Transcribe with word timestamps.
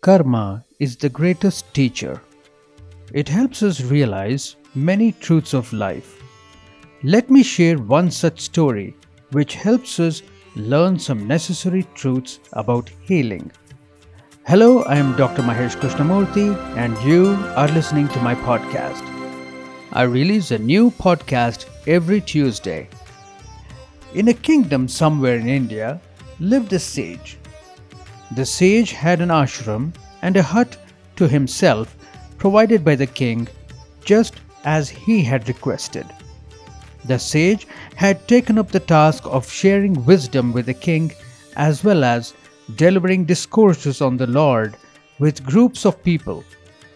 Karma 0.00 0.64
is 0.78 0.96
the 0.96 1.08
greatest 1.08 1.72
teacher. 1.74 2.20
It 3.12 3.28
helps 3.28 3.62
us 3.62 3.80
realize 3.80 4.56
many 4.74 5.12
truths 5.12 5.54
of 5.54 5.72
life. 5.72 6.22
Let 7.02 7.30
me 7.30 7.42
share 7.42 7.78
one 7.78 8.10
such 8.10 8.40
story 8.40 8.94
which 9.32 9.54
helps 9.54 9.98
us 9.98 10.22
learn 10.54 10.98
some 10.98 11.26
necessary 11.26 11.86
truths 11.94 12.40
about 12.52 12.90
healing. 13.02 13.50
Hello, 14.46 14.82
I 14.82 14.96
am 14.96 15.16
Dr. 15.16 15.42
Mahesh 15.42 15.76
Krishnamurthy, 15.76 16.54
and 16.76 16.96
you 17.02 17.30
are 17.56 17.68
listening 17.68 18.08
to 18.08 18.20
my 18.20 18.34
podcast. 18.34 19.02
I 19.92 20.02
release 20.02 20.52
a 20.52 20.58
new 20.58 20.90
podcast 20.90 21.66
every 21.88 22.20
Tuesday. 22.20 22.88
In 24.14 24.28
a 24.28 24.34
kingdom 24.34 24.86
somewhere 24.88 25.36
in 25.36 25.48
India 25.48 26.00
lived 26.38 26.72
a 26.74 26.78
sage. 26.78 27.38
The 28.32 28.44
sage 28.44 28.92
had 28.92 29.20
an 29.20 29.28
ashram 29.30 29.94
and 30.22 30.36
a 30.36 30.42
hut 30.42 30.76
to 31.16 31.28
himself 31.28 31.96
provided 32.38 32.84
by 32.84 32.96
the 32.96 33.06
king 33.06 33.48
just 34.04 34.34
as 34.64 34.88
he 34.88 35.22
had 35.22 35.48
requested. 35.48 36.06
The 37.04 37.18
sage 37.18 37.66
had 37.94 38.26
taken 38.26 38.58
up 38.58 38.72
the 38.72 38.80
task 38.80 39.24
of 39.26 39.50
sharing 39.50 40.04
wisdom 40.04 40.52
with 40.52 40.66
the 40.66 40.74
king 40.74 41.12
as 41.56 41.84
well 41.84 42.02
as 42.02 42.34
delivering 42.74 43.24
discourses 43.24 44.00
on 44.02 44.16
the 44.16 44.26
Lord 44.26 44.76
with 45.18 45.44
groups 45.44 45.86
of 45.86 46.02
people, 46.02 46.44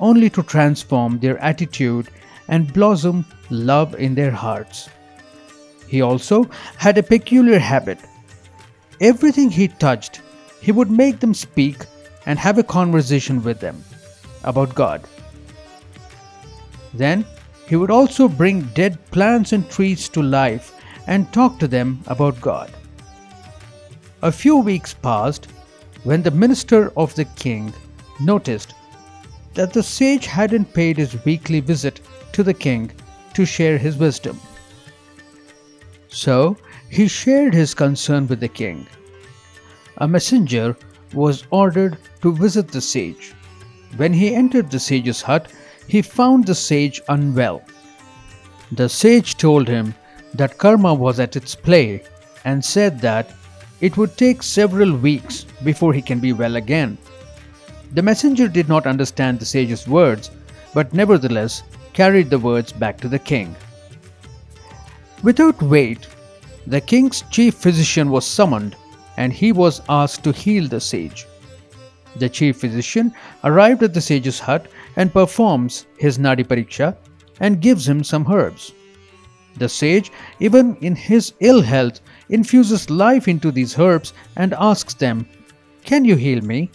only 0.01 0.29
to 0.30 0.43
transform 0.43 1.21
their 1.21 1.38
attitude 1.38 2.09
and 2.49 2.73
blossom 2.73 3.24
love 3.51 3.95
in 3.95 4.15
their 4.15 4.33
hearts. 4.33 4.88
He 5.87 6.02
also 6.02 6.51
had 6.77 6.99
a 6.99 7.02
peculiar 7.02 7.59
habit. 7.59 7.99
Everything 9.01 9.49
he 9.49 9.69
touched, 9.69 10.21
he 10.60 10.73
would 10.73 10.91
make 10.91 11.20
them 11.20 11.34
speak 11.34 11.87
and 12.27 12.38
have 12.38 12.59
a 12.59 12.62
conversation 12.62 13.42
with 13.42 13.60
them 13.60 13.82
about 14.45 14.74
God. 14.74 15.02
Then 16.93 17.24
he 17.66 17.76
would 17.76 17.90
also 17.90 18.29
bring 18.29 18.62
dead 18.74 18.98
plants 19.10 19.52
and 19.52 19.68
trees 19.70 20.09
to 20.10 20.23
life 20.23 20.73
and 21.07 21.32
talk 21.32 21.59
to 21.59 21.68
them 21.68 22.02
about 22.07 22.40
God. 22.40 22.70
A 24.23 24.32
few 24.32 24.57
weeks 24.57 24.93
passed 24.93 25.48
when 26.04 26.23
the 26.23 26.30
minister 26.30 26.92
of 26.96 27.15
the 27.15 27.24
king 27.24 27.73
noticed 28.20 28.74
that 29.54 29.73
the 29.73 29.82
sage 29.82 30.26
hadn't 30.26 30.74
paid 30.74 30.96
his 30.96 31.24
weekly 31.24 31.60
visit 31.60 32.01
to 32.32 32.42
the 32.42 32.54
king 32.54 32.90
to 33.35 33.45
share 33.46 33.79
his 33.79 33.96
wisdom. 33.96 34.38
So 36.09 36.57
he 36.88 37.09
shared 37.09 37.54
his 37.54 37.74
concern 37.74 38.26
with 38.26 38.40
the 38.40 38.48
king. 38.48 38.87
A 40.01 40.09
messenger 40.09 40.76
was 41.12 41.45
ordered 41.51 41.98
to 42.23 42.32
visit 42.32 42.68
the 42.68 42.80
sage. 42.80 43.34
When 43.96 44.15
he 44.15 44.34
entered 44.34 44.70
the 44.70 44.80
sage's 44.80 45.20
hut, 45.20 45.52
he 45.88 46.01
found 46.01 46.46
the 46.46 46.54
sage 46.54 47.02
unwell. 47.10 47.62
The 48.73 48.88
sage 48.88 49.37
told 49.37 49.68
him 49.68 49.95
that 50.32 50.57
karma 50.57 50.95
was 50.95 51.20
at 51.20 51.37
its 51.37 51.54
play 51.54 52.02
and 52.46 52.65
said 52.65 53.01
that 53.01 53.34
it 53.82 53.98
would 53.98 54.16
take 54.16 54.42
several 54.42 54.96
weeks 54.96 55.45
before 55.65 55.92
he 55.92 56.01
can 56.01 56.18
be 56.18 56.32
well 56.32 56.57
again. 56.57 56.96
The 57.92 58.02
messenger 58.02 58.48
did 58.48 58.68
not 58.68 58.87
understand 58.87 59.38
the 59.38 59.45
sage's 59.45 59.87
words, 59.87 60.30
but 60.73 60.95
nevertheless 60.95 61.62
carried 61.92 62.30
the 62.30 62.38
words 62.38 62.73
back 62.73 62.98
to 63.01 63.09
the 63.09 63.18
king. 63.18 63.54
Without 65.22 65.60
wait, 65.60 66.06
the 66.66 66.81
king's 66.81 67.22
chief 67.31 67.54
physician 67.54 68.10
was 68.10 68.26
summoned 68.26 68.76
and 69.21 69.34
he 69.34 69.53
was 69.53 69.82
asked 70.00 70.25
to 70.25 70.32
heal 70.32 70.66
the 70.66 70.81
sage. 70.81 71.26
The 72.16 72.28
chief 72.37 72.56
physician 72.60 73.12
arrived 73.44 73.82
at 73.82 73.93
the 73.93 74.00
sage's 74.00 74.41
hut 74.41 74.69
and 74.97 75.12
performs 75.12 75.87
his 75.99 76.19
Nadi 76.19 76.44
Pariksha 76.53 76.97
and 77.38 77.60
gives 77.60 77.87
him 77.87 78.03
some 78.03 78.26
herbs. 78.32 78.72
The 79.59 79.69
sage, 79.69 80.10
even 80.38 80.76
in 80.76 80.97
his 80.97 81.34
ill 81.41 81.60
health, 81.60 82.00
infuses 82.31 82.88
life 82.88 83.28
into 83.28 83.53
these 83.53 83.78
herbs 83.78 84.14
and 84.36 84.54
asks 84.54 84.94
them, 84.94 85.28
Can 85.84 86.06
you 86.06 86.16
heal 86.16 86.41
me? 86.41 86.70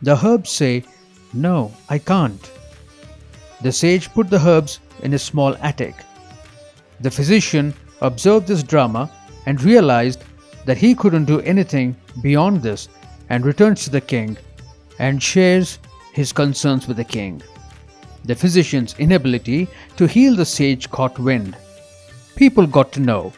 The 0.00 0.16
herbs 0.24 0.50
say, 0.50 0.84
No, 1.32 1.72
I 1.88 1.98
can't. 1.98 2.50
The 3.62 3.72
sage 3.72 4.12
put 4.14 4.30
the 4.30 4.44
herbs 4.48 4.78
in 5.02 5.12
a 5.14 5.18
small 5.18 5.56
attic. 5.60 5.96
The 7.00 7.10
physician 7.10 7.74
observed 8.00 8.46
this 8.46 8.62
drama 8.62 9.10
and 9.46 9.60
realized 9.62 10.22
that 10.64 10.78
he 10.78 10.94
couldn't 10.94 11.24
do 11.24 11.40
anything 11.40 11.96
beyond 12.22 12.62
this 12.62 12.88
and 13.28 13.44
returns 13.44 13.84
to 13.84 13.90
the 13.90 14.00
king 14.00 14.36
and 14.98 15.22
shares 15.22 15.78
his 16.12 16.32
concerns 16.32 16.86
with 16.86 16.96
the 16.96 17.04
king. 17.04 17.42
The 18.24 18.34
physician's 18.34 18.94
inability 18.98 19.68
to 19.96 20.06
heal 20.06 20.36
the 20.36 20.44
sage 20.44 20.90
caught 20.90 21.18
wind. 21.18 21.56
People 22.36 22.66
got 22.66 22.92
to 22.92 23.00
know. 23.00 23.32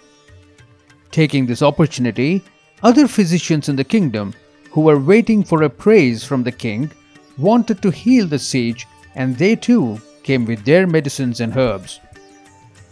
Taking 1.11 1.47
this 1.47 1.63
opportunity, 1.63 2.43
other 2.83 3.09
physicians 3.09 3.69
in 3.69 3.77
the 3.77 3.85
kingdom 3.85 4.35
who 4.71 4.83
were 4.83 4.99
waiting 4.99 5.43
for 5.43 5.63
a 5.63 5.71
praise 5.71 6.25
from 6.25 6.43
the 6.43 6.53
king 6.53 6.91
wanted 7.39 7.81
to 7.81 7.91
heal 7.91 8.27
the 8.27 8.39
sage 8.39 8.87
and 9.15 9.37
they 9.37 9.57
too 9.57 10.01
came 10.23 10.45
with 10.45 10.65
their 10.65 10.87
medicines 10.87 11.41
and 11.41 11.57
herbs. 11.57 12.01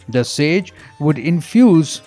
The 0.09 0.23
sage 0.23 0.73
would 0.99 1.19
infuse 1.19 2.01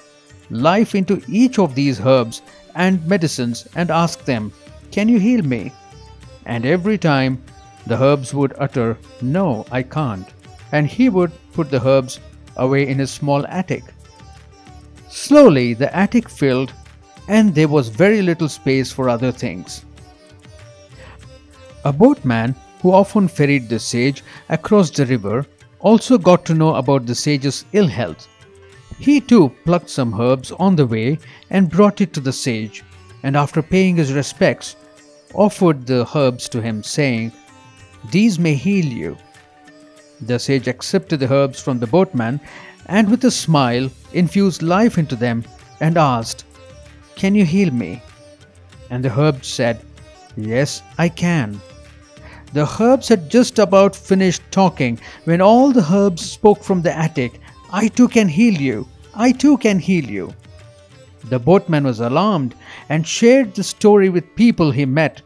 life 0.50 0.94
into 0.94 1.22
each 1.28 1.58
of 1.58 1.74
these 1.74 2.00
herbs 2.00 2.42
and 2.74 3.04
medicines 3.06 3.66
and 3.74 3.90
ask 3.90 4.24
them, 4.24 4.52
Can 4.90 5.08
you 5.08 5.18
heal 5.18 5.42
me? 5.42 5.72
And 6.44 6.64
every 6.64 6.98
time 6.98 7.42
the 7.86 8.00
herbs 8.02 8.32
would 8.34 8.54
utter, 8.58 8.98
No, 9.20 9.66
I 9.70 9.82
can't. 9.82 10.28
And 10.72 10.86
he 10.86 11.08
would 11.08 11.32
put 11.52 11.70
the 11.70 11.86
herbs 11.86 12.20
away 12.56 12.88
in 12.88 12.98
his 12.98 13.10
small 13.10 13.46
attic. 13.46 13.84
Slowly, 15.08 15.74
the 15.74 15.94
attic 15.96 16.28
filled, 16.28 16.72
and 17.28 17.54
there 17.54 17.68
was 17.68 17.88
very 17.88 18.22
little 18.22 18.48
space 18.48 18.92
for 18.92 19.08
other 19.08 19.32
things. 19.32 19.84
A 21.84 21.92
boatman 21.92 22.54
who 22.82 22.92
often 22.92 23.28
ferried 23.28 23.68
the 23.68 23.78
sage 23.78 24.22
across 24.48 24.90
the 24.90 25.06
river 25.06 25.46
also 25.80 26.18
got 26.18 26.44
to 26.44 26.54
know 26.54 26.74
about 26.74 27.06
the 27.06 27.14
sage's 27.14 27.64
ill 27.72 27.86
health. 27.86 28.28
He 28.98 29.20
too 29.20 29.52
plucked 29.64 29.90
some 29.90 30.18
herbs 30.18 30.52
on 30.52 30.76
the 30.76 30.86
way 30.86 31.18
and 31.50 31.70
brought 31.70 32.00
it 32.00 32.12
to 32.14 32.20
the 32.20 32.32
sage, 32.32 32.82
and 33.22 33.36
after 33.36 33.62
paying 33.62 33.96
his 33.96 34.12
respects, 34.12 34.76
offered 35.34 35.86
the 35.86 36.08
herbs 36.14 36.48
to 36.48 36.62
him, 36.62 36.82
saying, 36.82 37.32
These 38.10 38.38
may 38.38 38.54
heal 38.54 38.86
you. 38.86 39.16
The 40.20 40.38
sage 40.38 40.66
accepted 40.66 41.20
the 41.20 41.32
herbs 41.32 41.60
from 41.60 41.78
the 41.78 41.86
boatman 41.86 42.40
and 42.86 43.10
with 43.10 43.24
a 43.24 43.30
smile 43.30 43.90
infused 44.12 44.62
life 44.62 44.96
into 44.96 45.16
them 45.16 45.44
and 45.80 45.98
asked, 45.98 46.44
Can 47.16 47.34
you 47.34 47.44
heal 47.44 47.70
me? 47.70 48.02
And 48.88 49.04
the 49.04 49.18
herbs 49.20 49.48
said, 49.48 49.82
Yes, 50.36 50.82
I 50.96 51.08
can. 51.08 51.60
The 52.52 52.68
herbs 52.80 53.08
had 53.08 53.30
just 53.30 53.58
about 53.58 53.94
finished 53.94 54.42
talking 54.50 54.98
when 55.24 55.42
all 55.42 55.72
the 55.72 55.86
herbs 55.92 56.24
spoke 56.24 56.62
from 56.62 56.80
the 56.80 56.96
attic 56.96 57.40
I 57.72 57.88
too 57.88 58.08
can 58.08 58.28
heal 58.28 58.54
you. 58.54 58.86
I 59.14 59.32
too 59.32 59.58
can 59.58 59.78
heal 59.78 60.04
you. 60.04 60.32
The 61.28 61.38
boatman 61.38 61.84
was 61.84 62.00
alarmed 62.00 62.54
and 62.88 63.06
shared 63.06 63.54
the 63.54 63.64
story 63.64 64.08
with 64.08 64.36
people 64.36 64.70
he 64.70 64.86
met. 64.86 65.22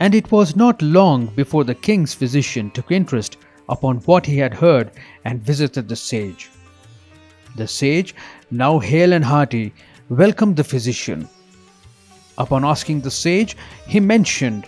And 0.00 0.14
it 0.14 0.30
was 0.32 0.56
not 0.56 0.80
long 0.80 1.26
before 1.26 1.64
the 1.64 1.74
king's 1.74 2.14
physician 2.14 2.70
took 2.70 2.90
interest 2.90 3.36
upon 3.68 3.98
what 3.98 4.24
he 4.24 4.38
had 4.38 4.54
heard 4.54 4.90
and 5.24 5.42
visited 5.42 5.88
the 5.88 5.96
sage. 5.96 6.48
The 7.56 7.68
sage, 7.68 8.14
now 8.50 8.78
hale 8.78 9.12
and 9.12 9.24
hearty, 9.24 9.74
welcomed 10.08 10.56
the 10.56 10.64
physician. 10.64 11.28
Upon 12.38 12.64
asking 12.64 13.00
the 13.00 13.10
sage, 13.10 13.56
he 13.86 14.00
mentioned 14.00 14.66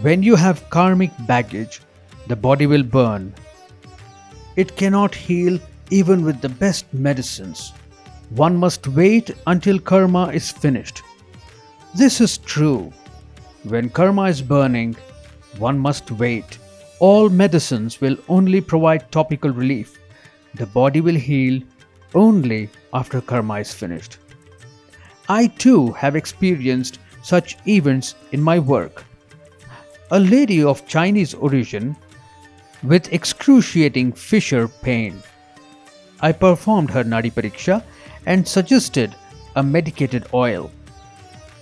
when 0.00 0.22
you 0.22 0.34
have 0.34 0.68
karmic 0.70 1.12
baggage, 1.28 1.80
the 2.26 2.34
body 2.34 2.66
will 2.66 2.82
burn. 2.82 3.32
It 4.56 4.76
cannot 4.76 5.14
heal 5.14 5.60
even 5.90 6.24
with 6.24 6.40
the 6.40 6.48
best 6.48 6.92
medicines. 6.92 7.72
One 8.30 8.56
must 8.56 8.88
wait 8.88 9.30
until 9.46 9.78
karma 9.78 10.28
is 10.28 10.50
finished. 10.50 11.02
This 11.94 12.20
is 12.20 12.38
true. 12.38 12.92
When 13.64 13.90
karma 13.90 14.24
is 14.24 14.42
burning, 14.42 14.96
one 15.58 15.78
must 15.78 16.10
wait. 16.10 16.58
All 16.98 17.28
medicines 17.28 18.00
will 18.00 18.16
only 18.28 18.60
provide 18.60 19.10
topical 19.12 19.50
relief. 19.50 19.98
The 20.54 20.66
body 20.66 21.00
will 21.00 21.14
heal 21.14 21.62
only 22.14 22.70
after 22.92 23.20
karma 23.20 23.60
is 23.60 23.72
finished. 23.72 24.18
I 25.28 25.46
too 25.46 25.92
have 25.92 26.16
experienced 26.16 26.98
such 27.22 27.56
events 27.66 28.14
in 28.32 28.42
my 28.42 28.58
work 28.58 29.04
a 30.10 30.20
lady 30.20 30.62
of 30.62 30.86
Chinese 30.86 31.34
origin 31.34 31.96
with 32.82 33.12
excruciating 33.12 34.12
fissure 34.12 34.68
pain. 34.68 35.20
I 36.20 36.32
performed 36.32 36.90
her 36.90 37.04
Nadi 37.04 37.32
Pariksha 37.32 37.82
and 38.26 38.46
suggested 38.46 39.14
a 39.56 39.62
medicated 39.62 40.26
oil. 40.32 40.70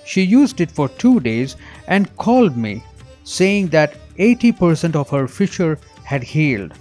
She 0.05 0.23
used 0.23 0.61
it 0.61 0.71
for 0.71 0.89
two 0.89 1.21
days 1.21 1.57
and 1.87 2.15
called 2.17 2.57
me 2.57 2.85
saying 3.25 3.69
that 3.69 3.97
80% 4.17 4.95
of 4.95 5.11
her 5.11 5.29
fissure 5.29 5.79
had 6.05 6.23
healed. 6.23 6.75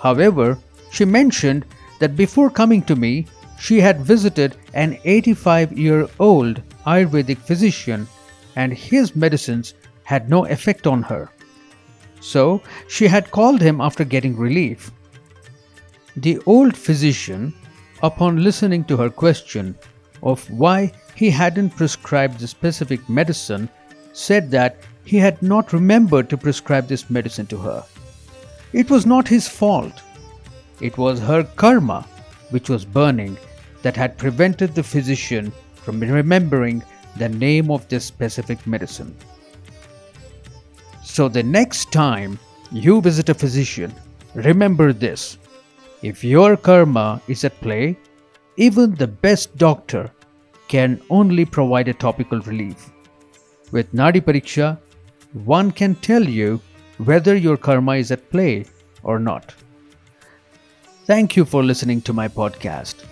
However, 0.00 0.58
she 0.90 1.04
mentioned 1.04 1.64
that 2.00 2.16
before 2.16 2.50
coming 2.50 2.82
to 2.82 2.96
me, 2.96 3.26
she 3.60 3.80
had 3.80 4.00
visited 4.00 4.56
an 4.74 4.98
85 5.04 5.76
year 5.76 6.08
old 6.18 6.62
Ayurvedic 6.86 7.38
physician 7.38 8.08
and 8.56 8.72
his 8.72 9.14
medicines 9.14 9.74
had 10.04 10.30
no 10.30 10.46
effect 10.46 10.86
on 10.86 11.02
her. 11.02 11.30
So 12.20 12.62
she 12.88 13.06
had 13.06 13.30
called 13.30 13.60
him 13.60 13.80
after 13.80 14.04
getting 14.04 14.36
relief. 14.36 14.90
The 16.20 16.40
old 16.46 16.76
physician, 16.76 17.54
upon 18.02 18.42
listening 18.42 18.82
to 18.86 18.96
her 18.96 19.08
question 19.08 19.76
of 20.20 20.50
why 20.50 20.90
he 21.14 21.30
hadn't 21.30 21.76
prescribed 21.76 22.40
the 22.40 22.48
specific 22.48 23.08
medicine, 23.08 23.68
said 24.12 24.50
that 24.50 24.78
he 25.04 25.18
had 25.18 25.40
not 25.40 25.72
remembered 25.72 26.28
to 26.30 26.36
prescribe 26.36 26.88
this 26.88 27.08
medicine 27.08 27.46
to 27.46 27.58
her. 27.58 27.84
It 28.72 28.90
was 28.90 29.06
not 29.06 29.28
his 29.28 29.46
fault. 29.46 30.02
It 30.80 30.98
was 30.98 31.20
her 31.20 31.44
karma, 31.44 32.04
which 32.50 32.68
was 32.68 32.84
burning, 32.84 33.38
that 33.82 33.94
had 33.94 34.18
prevented 34.18 34.74
the 34.74 34.82
physician 34.82 35.52
from 35.76 36.00
remembering 36.00 36.82
the 37.16 37.28
name 37.28 37.70
of 37.70 37.86
this 37.86 38.04
specific 38.04 38.66
medicine. 38.66 39.14
So, 41.04 41.28
the 41.28 41.44
next 41.44 41.92
time 41.92 42.40
you 42.72 43.00
visit 43.00 43.28
a 43.28 43.34
physician, 43.34 43.94
remember 44.34 44.92
this 44.92 45.38
if 46.02 46.22
your 46.22 46.56
karma 46.56 47.20
is 47.26 47.44
at 47.44 47.60
play, 47.60 47.96
even 48.56 48.94
the 48.94 49.06
best 49.06 49.56
doctor 49.56 50.10
can 50.68 51.00
only 51.10 51.44
provide 51.44 51.88
a 51.88 51.94
topical 51.94 52.40
relief. 52.42 52.90
With 53.72 53.92
Nadi 53.92 54.20
Pariksha, 54.20 54.78
one 55.32 55.72
can 55.72 55.94
tell 55.96 56.22
you 56.22 56.60
whether 56.98 57.36
your 57.36 57.56
karma 57.56 57.96
is 57.96 58.12
at 58.12 58.30
play 58.30 58.66
or 59.02 59.18
not. 59.18 59.54
Thank 61.06 61.36
you 61.36 61.44
for 61.44 61.64
listening 61.64 62.02
to 62.02 62.12
my 62.12 62.28
podcast. 62.28 63.04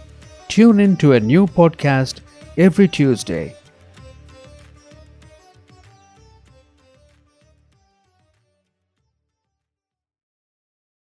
Tune 0.48 0.80
in 0.80 0.96
to 0.98 1.14
a 1.14 1.20
new 1.20 1.46
podcast 1.46 2.20
every 2.56 2.88
Tuesday 2.88 3.56